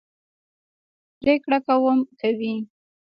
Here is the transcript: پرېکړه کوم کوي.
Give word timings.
پرېکړه 1.19 1.57
کوم 1.67 1.99
کوي. 2.19 2.53